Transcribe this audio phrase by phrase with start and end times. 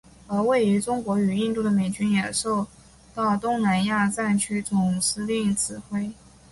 [0.25, 2.65] 而位于中国与印度的美军也不受
[3.13, 6.11] 到东南亚战区总司令指挥。